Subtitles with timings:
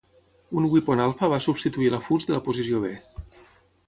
[0.59, 2.91] Un Weapon Alpha va substituir l'afust de la posició B.